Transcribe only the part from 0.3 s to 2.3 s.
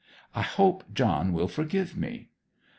I hope John will forgive me!'